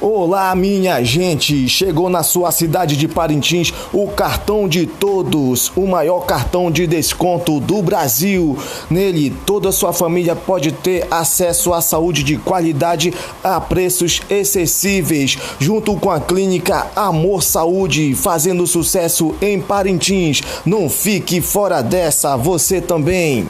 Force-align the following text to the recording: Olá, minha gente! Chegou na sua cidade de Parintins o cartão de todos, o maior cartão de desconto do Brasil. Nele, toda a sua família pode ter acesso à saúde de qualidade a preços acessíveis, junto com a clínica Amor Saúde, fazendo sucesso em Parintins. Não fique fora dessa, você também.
Olá, 0.00 0.54
minha 0.54 1.02
gente! 1.02 1.68
Chegou 1.68 2.08
na 2.08 2.22
sua 2.22 2.52
cidade 2.52 2.96
de 2.96 3.08
Parintins 3.08 3.74
o 3.92 4.06
cartão 4.06 4.68
de 4.68 4.86
todos, 4.86 5.72
o 5.74 5.88
maior 5.88 6.20
cartão 6.20 6.70
de 6.70 6.86
desconto 6.86 7.58
do 7.58 7.82
Brasil. 7.82 8.56
Nele, 8.88 9.34
toda 9.44 9.70
a 9.70 9.72
sua 9.72 9.92
família 9.92 10.36
pode 10.36 10.70
ter 10.70 11.04
acesso 11.10 11.74
à 11.74 11.80
saúde 11.80 12.22
de 12.22 12.36
qualidade 12.36 13.12
a 13.42 13.60
preços 13.60 14.22
acessíveis, 14.30 15.36
junto 15.58 15.96
com 15.96 16.12
a 16.12 16.20
clínica 16.20 16.86
Amor 16.94 17.42
Saúde, 17.42 18.14
fazendo 18.14 18.68
sucesso 18.68 19.34
em 19.42 19.60
Parintins. 19.60 20.42
Não 20.64 20.88
fique 20.88 21.40
fora 21.40 21.82
dessa, 21.82 22.36
você 22.36 22.80
também. 22.80 23.48